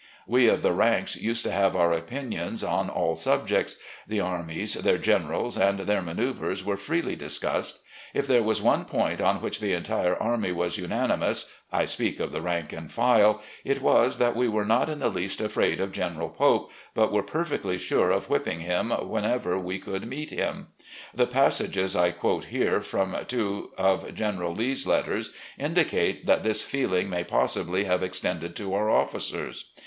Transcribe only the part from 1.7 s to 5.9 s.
otu* opinions on all subjects. The armies, their generals, and